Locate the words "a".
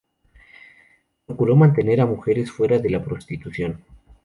2.01-2.07